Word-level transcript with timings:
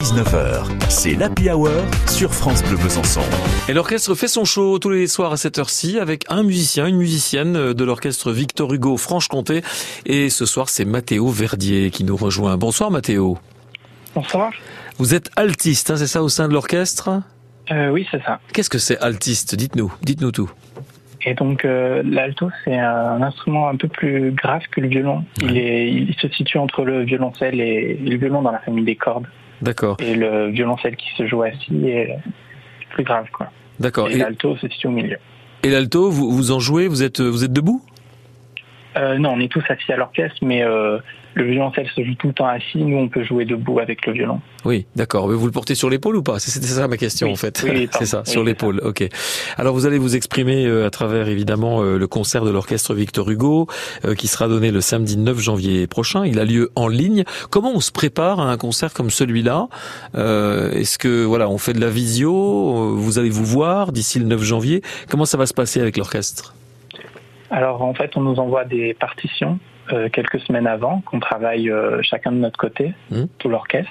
19h, 0.00 0.90
c'est 0.90 1.14
l'Happy 1.14 1.50
Hour 1.50 1.70
sur 2.06 2.32
France 2.32 2.62
Bleu 2.62 2.76
Besançon. 2.76 3.20
Et 3.68 3.72
l'orchestre 3.72 4.14
fait 4.14 4.28
son 4.28 4.44
show 4.44 4.78
tous 4.78 4.90
les 4.90 5.08
soirs 5.08 5.32
à 5.32 5.36
cette 5.36 5.58
heure-ci 5.58 5.98
avec 5.98 6.24
un 6.28 6.44
musicien, 6.44 6.86
une 6.86 6.98
musicienne 6.98 7.72
de 7.72 7.84
l'orchestre 7.84 8.30
Victor 8.30 8.72
Hugo 8.72 8.96
Franche-Comté. 8.96 9.62
Et 10.06 10.30
ce 10.30 10.46
soir, 10.46 10.68
c'est 10.68 10.84
Mathéo 10.84 11.26
Verdier 11.26 11.90
qui 11.90 12.04
nous 12.04 12.16
rejoint. 12.16 12.56
Bonsoir 12.56 12.92
Mathéo. 12.92 13.38
Bonsoir. 14.14 14.52
Vous 14.98 15.16
êtes 15.16 15.30
altiste, 15.34 15.90
hein, 15.90 15.96
c'est 15.96 16.06
ça, 16.06 16.22
au 16.22 16.28
sein 16.28 16.46
de 16.46 16.52
l'orchestre? 16.52 17.20
Euh, 17.72 17.90
oui, 17.90 18.06
c'est 18.12 18.22
ça. 18.22 18.38
Qu'est-ce 18.52 18.70
que 18.70 18.78
c'est 18.78 19.00
altiste? 19.00 19.56
Dites-nous, 19.56 19.92
dites-nous 20.02 20.30
tout. 20.30 20.48
Et 21.22 21.34
donc 21.34 21.64
euh, 21.64 22.04
l'alto, 22.04 22.50
c'est 22.64 22.78
un 22.78 23.20
instrument 23.20 23.68
un 23.68 23.74
peu 23.74 23.88
plus 23.88 24.30
grave 24.30 24.62
que 24.70 24.80
le 24.80 24.86
violon. 24.86 25.24
Il, 25.42 25.58
est, 25.58 25.90
il 25.90 26.14
se 26.20 26.28
situe 26.28 26.58
entre 26.58 26.84
le 26.84 27.02
violoncelle 27.02 27.60
et 27.60 27.94
le 27.94 28.16
violon 28.16 28.42
dans 28.42 28.52
la 28.52 28.60
famille 28.60 28.84
des 28.84 28.94
cordes. 28.94 29.26
D'accord. 29.62 29.96
Et 30.00 30.14
le 30.14 30.48
violoncelle 30.48 30.96
qui 30.96 31.08
se 31.16 31.26
joue 31.26 31.42
assis 31.42 31.88
est 31.88 32.18
plus 32.90 33.04
grave, 33.04 33.26
quoi. 33.32 33.50
D'accord. 33.80 34.08
Et, 34.08 34.16
l'alto 34.16 34.56
se 34.56 34.68
situe 34.68 34.88
au 34.88 34.90
milieu. 34.90 35.18
Et 35.62 35.70
l'alto, 35.70 36.10
vous, 36.10 36.30
vous 36.30 36.50
en 36.52 36.60
jouez 36.60 36.88
Vous 36.88 37.02
êtes, 37.02 37.20
vous 37.20 37.44
êtes 37.44 37.52
debout? 37.52 37.82
Euh, 38.98 39.18
Non, 39.18 39.32
on 39.36 39.40
est 39.40 39.50
tous 39.50 39.62
assis 39.68 39.92
à 39.92 39.96
l'orchestre, 39.96 40.38
mais 40.42 40.62
euh, 40.62 40.98
le 41.34 41.44
violoncelle 41.44 41.86
se 41.94 42.02
joue 42.04 42.14
tout 42.14 42.28
le 42.28 42.32
temps 42.32 42.46
assis. 42.46 42.78
Nous, 42.78 42.96
on 42.96 43.08
peut 43.08 43.22
jouer 43.24 43.44
debout 43.44 43.78
avec 43.78 44.04
le 44.06 44.12
violon. 44.12 44.40
Oui, 44.64 44.86
d'accord. 44.96 45.28
Mais 45.28 45.34
vous 45.34 45.46
le 45.46 45.52
portez 45.52 45.74
sur 45.74 45.88
l'épaule 45.88 46.16
ou 46.16 46.22
pas? 46.22 46.38
C'était 46.40 46.66
ça 46.66 46.88
ma 46.88 46.96
question 46.96 47.28
Oui, 47.28 47.32
en 47.34 47.36
fait. 47.36 47.64
oui, 47.68 47.88
c'est 47.98 48.06
ça, 48.06 48.24
sur 48.24 48.42
l'épaule. 48.42 48.80
Ok. 48.84 49.06
Alors 49.56 49.74
vous 49.74 49.86
allez 49.86 49.98
vous 49.98 50.16
exprimer 50.16 50.66
euh, 50.66 50.86
à 50.86 50.90
travers 50.90 51.28
évidemment 51.28 51.82
euh, 51.82 51.96
le 51.96 52.06
concert 52.06 52.44
de 52.44 52.50
l'orchestre 52.50 52.92
Victor 52.94 53.30
Hugo 53.30 53.68
euh, 54.04 54.14
qui 54.14 54.26
sera 54.26 54.48
donné 54.48 54.70
le 54.70 54.80
samedi 54.80 55.16
9 55.16 55.38
janvier 55.38 55.86
prochain. 55.86 56.26
Il 56.26 56.38
a 56.40 56.44
lieu 56.44 56.70
en 56.74 56.88
ligne. 56.88 57.24
Comment 57.50 57.72
on 57.74 57.80
se 57.80 57.92
prépare 57.92 58.40
à 58.40 58.50
un 58.50 58.56
concert 58.56 58.92
comme 58.92 59.10
celui-là? 59.10 59.68
Euh, 60.16 60.72
Est-ce 60.72 60.98
que 60.98 61.24
voilà, 61.24 61.48
on 61.48 61.58
fait 61.58 61.72
de 61.72 61.80
la 61.80 61.90
visio? 61.90 62.96
Vous 62.96 63.18
allez 63.18 63.30
vous 63.30 63.44
voir 63.44 63.92
d'ici 63.92 64.18
le 64.18 64.24
9 64.24 64.42
janvier. 64.42 64.82
Comment 65.08 65.24
ça 65.24 65.38
va 65.38 65.46
se 65.46 65.54
passer 65.54 65.80
avec 65.80 65.96
l'orchestre? 65.96 66.54
Alors 67.50 67.82
en 67.82 67.94
fait, 67.94 68.16
on 68.16 68.20
nous 68.20 68.38
envoie 68.38 68.64
des 68.64 68.94
partitions 68.94 69.58
euh, 69.92 70.08
quelques 70.10 70.40
semaines 70.40 70.66
avant, 70.66 71.00
qu'on 71.00 71.18
travaille 71.20 71.70
euh, 71.70 72.00
chacun 72.02 72.30
de 72.32 72.36
notre 72.36 72.58
côté, 72.58 72.92
Mhm. 73.10 73.28
tout 73.38 73.48
l'orchestre, 73.48 73.90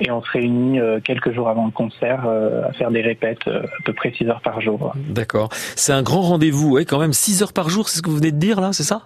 et 0.00 0.10
on 0.12 0.22
se 0.22 0.30
réunit 0.30 0.78
euh, 0.80 1.00
quelques 1.00 1.32
jours 1.32 1.48
avant 1.48 1.66
le 1.66 1.72
concert 1.72 2.24
euh, 2.26 2.62
à 2.68 2.72
faire 2.72 2.90
des 2.92 3.02
répètes 3.02 3.46
euh, 3.48 3.62
à 3.62 3.82
peu 3.84 3.92
près 3.92 4.12
6 4.16 4.28
heures 4.28 4.40
par 4.42 4.60
jour. 4.60 4.92
D'accord. 4.96 5.48
C'est 5.76 5.92
un 5.92 6.02
grand 6.02 6.22
rendez-vous. 6.22 6.72
Ouais, 6.74 6.84
quand 6.84 6.98
même 7.00 7.12
6 7.12 7.42
heures 7.42 7.52
par 7.52 7.68
jour. 7.68 7.88
C'est 7.88 7.98
ce 7.98 8.02
que 8.02 8.10
vous 8.10 8.16
venez 8.16 8.30
de 8.32 8.38
dire 8.38 8.60
là, 8.60 8.72
c'est 8.72 8.82
ça? 8.84 9.02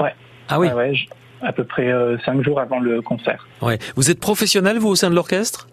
Ouais. 0.00 0.14
Ah 0.48 0.58
oui. 0.58 0.66
Ouais, 0.68 0.74
ouais, 0.74 0.94
je- 0.94 1.06
à 1.42 1.52
peu 1.52 1.64
près 1.64 1.90
5 2.24 2.42
jours 2.42 2.58
avant 2.60 2.80
le 2.80 3.00
concert. 3.00 3.46
Ouais. 3.62 3.78
Vous 3.96 4.10
êtes 4.10 4.20
professionnel 4.20 4.78
vous 4.78 4.88
au 4.88 4.94
sein 4.96 5.08
de 5.08 5.14
l'orchestre? 5.14 5.68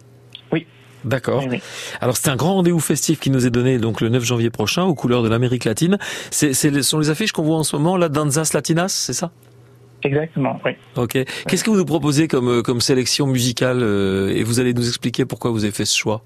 D'accord. 1.04 1.40
Oui, 1.42 1.48
oui. 1.50 1.62
Alors 2.00 2.16
c'est 2.16 2.28
un 2.30 2.36
grand 2.36 2.54
rendez-vous 2.54 2.80
festif 2.80 3.20
qui 3.20 3.30
nous 3.30 3.46
est 3.46 3.50
donné 3.50 3.78
donc 3.78 4.00
le 4.00 4.08
9 4.08 4.24
janvier 4.24 4.50
prochain 4.50 4.82
aux 4.84 4.94
couleurs 4.94 5.22
de 5.22 5.28
l'Amérique 5.28 5.64
latine. 5.64 5.98
C'est 6.30 6.52
les- 6.70 6.82
sont 6.82 6.98
les 6.98 7.10
affiches 7.10 7.32
qu'on 7.32 7.42
voit 7.44 7.56
en 7.56 7.62
ce 7.64 7.76
moment, 7.76 7.96
la 7.96 8.08
Danzas 8.08 8.50
Latinas, 8.54 8.88
c'est 8.88 9.12
ça? 9.12 9.30
Exactement, 10.02 10.60
oui. 10.64 10.72
Ok. 10.96 11.18
Qu'est-ce 11.48 11.64
que 11.64 11.70
vous 11.70 11.76
nous 11.76 11.84
proposez 11.84 12.28
comme 12.28 12.48
euh, 12.48 12.62
comme 12.62 12.80
sélection 12.80 13.26
musicale 13.26 13.78
euh, 13.82 14.28
et 14.28 14.44
vous 14.44 14.60
allez 14.60 14.72
nous 14.72 14.86
expliquer 14.86 15.24
pourquoi 15.24 15.50
vous 15.50 15.64
avez 15.64 15.72
fait 15.72 15.84
ce 15.84 15.96
choix? 15.98 16.22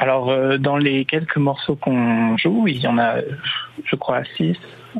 Alors, 0.00 0.30
euh, 0.30 0.56
dans 0.58 0.76
les 0.78 1.04
quelques 1.04 1.36
morceaux 1.36 1.76
qu'on 1.76 2.36
joue, 2.38 2.66
il 2.66 2.78
y 2.80 2.86
en 2.86 2.98
a, 2.98 3.16
je 3.84 3.96
crois, 3.96 4.22
6, 4.36 4.56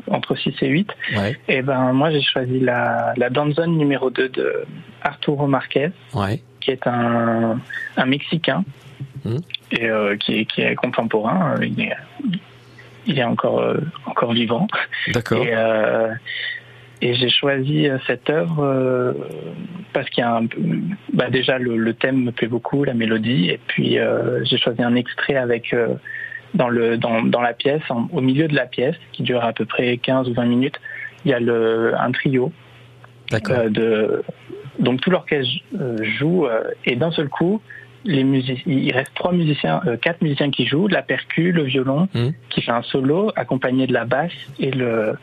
entre 0.09 0.35
6 0.35 0.53
et 0.61 0.67
8. 0.67 0.89
Ouais. 1.17 1.37
Et 1.47 1.61
ben, 1.63 1.91
moi, 1.91 2.11
j'ai 2.11 2.21
choisi 2.21 2.59
la, 2.59 3.13
la 3.17 3.29
Danzone 3.31 3.75
numéro 3.77 4.09
2 4.11 4.29
de 4.29 4.63
Arturo 5.01 5.47
Marquez, 5.47 5.89
Ouais. 6.13 6.41
qui 6.59 6.69
est 6.71 6.85
un, 6.85 7.59
un 7.97 8.05
Mexicain, 8.05 8.63
et 9.71 9.89
euh, 9.89 10.15
qui, 10.17 10.39
est, 10.39 10.45
qui 10.45 10.61
est 10.61 10.75
contemporain. 10.75 11.55
euh, 11.59 11.65
Il 11.65 11.81
est, 11.81 11.95
il 13.07 13.17
est 13.17 13.23
encore, 13.23 13.63
encore 14.05 14.33
vivant. 14.33 14.67
D'accord. 15.07 15.43
Et, 15.43 15.51
et 17.01 17.13
j'ai 17.15 17.29
choisi 17.29 17.87
euh, 17.87 17.97
cette 18.07 18.29
œuvre 18.29 18.59
euh, 18.63 19.13
parce 19.93 20.09
qu'il 20.09 20.21
y 20.23 20.25
a 20.25 20.35
un, 20.35 20.45
peu- 20.45 20.61
bah 21.13 21.29
déjà 21.29 21.57
le, 21.57 21.75
le 21.77 21.93
thème 21.93 22.23
me 22.23 22.31
plaît 22.31 22.47
beaucoup, 22.47 22.83
la 22.83 22.93
mélodie, 22.93 23.49
et 23.49 23.59
puis 23.67 23.97
euh, 23.99 24.43
j'ai 24.45 24.57
choisi 24.57 24.81
un 24.83 24.95
extrait 24.95 25.35
avec 25.35 25.73
euh, 25.73 25.87
dans 26.53 26.69
le 26.69 26.97
dans, 26.97 27.21
dans 27.23 27.41
la 27.41 27.53
pièce, 27.53 27.81
en- 27.89 28.07
au 28.11 28.21
milieu 28.21 28.47
de 28.47 28.55
la 28.55 28.65
pièce, 28.65 28.95
qui 29.13 29.23
dure 29.23 29.43
à 29.43 29.53
peu 29.53 29.65
près 29.65 29.97
15 29.97 30.29
ou 30.29 30.33
20 30.33 30.45
minutes, 30.45 30.79
il 31.25 31.31
y 31.31 31.33
a 31.33 31.39
le 31.39 31.93
un 31.97 32.11
trio 32.11 32.51
D'accord. 33.31 33.57
euh, 33.57 33.69
de 33.69 34.23
donc 34.79 35.01
tout 35.01 35.09
l'orchestre 35.11 35.51
joue 36.17 36.47
et 36.85 36.95
d'un 36.95 37.11
seul 37.11 37.27
coup 37.29 37.61
les 38.03 38.21
il 38.65 38.91
reste 38.93 39.13
trois 39.13 39.31
musiciens, 39.31 39.79
euh, 39.85 39.95
quatre 39.95 40.21
musiciens 40.23 40.49
qui 40.49 40.65
jouent, 40.65 40.87
la 40.87 41.03
percu, 41.03 41.51
le 41.51 41.61
violon, 41.63 42.07
Mhm. 42.15 42.33
qui 42.49 42.61
fait 42.63 42.71
un 42.71 42.81
solo 42.81 43.31
accompagné 43.35 43.85
de 43.85 43.93
la 43.93 44.05
basse 44.05 44.31
et 44.59 44.71
le 44.71 45.13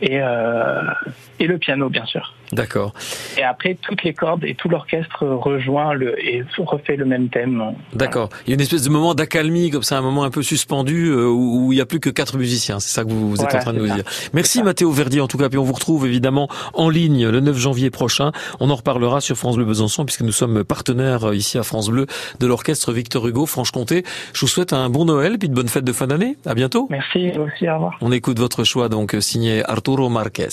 et 0.00 0.20
euh, 0.20 0.82
et 1.38 1.46
le 1.46 1.58
piano 1.58 1.88
bien 1.88 2.04
sûr. 2.06 2.34
D'accord. 2.52 2.92
Et 3.38 3.42
après 3.42 3.76
toutes 3.80 4.02
les 4.04 4.14
cordes 4.14 4.44
et 4.44 4.54
tout 4.54 4.68
l'orchestre 4.68 5.26
rejoint 5.26 5.92
le 5.94 6.18
et 6.24 6.44
refait 6.58 6.96
le 6.96 7.04
même 7.04 7.28
thème. 7.28 7.74
D'accord. 7.94 8.28
Il 8.46 8.50
y 8.50 8.52
a 8.52 8.54
une 8.54 8.60
espèce 8.60 8.82
de 8.82 8.90
moment 8.90 9.14
d'accalmie 9.14 9.70
comme 9.70 9.82
ça, 9.82 9.98
un 9.98 10.02
moment 10.02 10.24
un 10.24 10.30
peu 10.30 10.42
suspendu 10.42 11.06
euh, 11.08 11.26
où 11.26 11.66
où 11.66 11.72
il 11.72 11.78
y 11.78 11.80
a 11.80 11.86
plus 11.86 12.00
que 12.00 12.10
quatre 12.10 12.36
musiciens. 12.38 12.80
C'est 12.80 12.90
ça 12.90 13.04
que 13.04 13.08
vous, 13.10 13.30
vous 13.30 13.36
êtes 13.36 13.42
Voilà, 13.42 13.58
en 13.58 13.62
train 13.62 13.72
de 13.72 13.78
nous 13.78 13.88
ça. 13.88 13.94
dire. 13.94 14.04
Merci 14.32 14.62
Mathéo 14.62 14.90
Verdier 14.90 15.20
en 15.20 15.28
tout 15.28 15.38
cas. 15.38 15.48
Puis 15.48 15.58
on 15.58 15.64
vous 15.64 15.72
retrouve 15.72 16.06
évidemment 16.06 16.48
en 16.74 16.88
ligne 16.88 17.26
le 17.28 17.40
9 17.40 17.56
janvier 17.56 17.90
prochain. 17.90 18.32
On 18.60 18.70
en 18.70 18.74
reparlera 18.76 19.20
sur 19.20 19.36
France 19.36 19.56
Bleu 19.56 19.64
Besançon 19.64 20.04
puisque 20.04 20.22
nous 20.22 20.32
sommes 20.32 20.64
partenaires 20.64 21.24
euh, 21.28 21.34
ici 21.36 21.58
à 21.58 21.62
France 21.62 21.88
Bleu 21.88 22.06
de 22.40 22.46
l'orchestre 22.46 22.92
Victor 22.92 23.26
Hugo 23.26 23.46
Franche-Comté. 23.46 24.04
Je 24.32 24.40
vous 24.40 24.48
souhaite 24.48 24.72
un 24.72 24.88
bon 24.90 25.04
Noël 25.04 25.38
puis 25.38 25.48
de 25.48 25.54
bonnes 25.54 25.68
fêtes 25.68 25.84
de 25.84 25.92
fin 25.92 26.06
d'année. 26.06 26.36
À 26.46 26.54
bientôt. 26.54 26.86
Merci 26.90 27.30
aussi, 27.38 27.68
au 27.68 27.74
revoir. 27.74 27.96
On 28.00 28.12
écoute 28.12 28.38
votre 28.38 28.64
choix 28.64 28.88
donc 28.88 29.14
euh, 29.14 29.20
signé 29.20 29.62
Arturo 29.68 30.08
Marquez. 30.08 30.48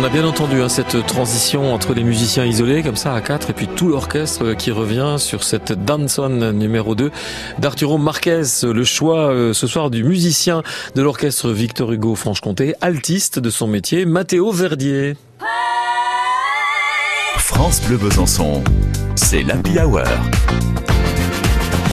On 0.00 0.04
a 0.04 0.08
bien 0.08 0.24
entendu 0.24 0.62
hein, 0.62 0.70
cette 0.70 1.06
transition 1.06 1.74
entre 1.74 1.92
les 1.92 2.04
musiciens 2.04 2.46
isolés 2.46 2.82
comme 2.82 2.96
ça 2.96 3.14
à 3.14 3.20
quatre 3.20 3.50
et 3.50 3.52
puis 3.52 3.68
tout 3.68 3.86
l'orchestre 3.86 4.54
qui 4.54 4.70
revient 4.70 5.16
sur 5.18 5.44
cette 5.44 5.72
Danson 5.72 6.52
numéro 6.54 6.94
2 6.94 7.10
d'Arturo 7.58 7.98
Marquez. 7.98 8.44
Le 8.62 8.82
choix 8.82 9.30
euh, 9.30 9.52
ce 9.52 9.66
soir 9.66 9.90
du 9.90 10.02
musicien 10.02 10.62
de 10.94 11.02
l'orchestre 11.02 11.50
Victor 11.50 11.92
Hugo 11.92 12.14
Franche-Comté, 12.14 12.74
altiste 12.80 13.38
de 13.38 13.50
son 13.50 13.66
métier, 13.66 14.06
Mathéo 14.06 14.50
Verdier. 14.52 15.16
France 17.36 17.82
Bleu 17.86 17.98
Besançon, 17.98 18.64
c'est 19.16 19.42
l'Happy 19.42 19.78
Hour 19.78 20.04